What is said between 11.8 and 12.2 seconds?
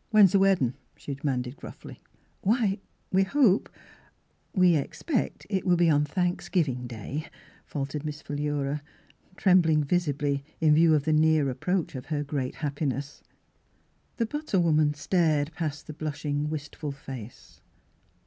of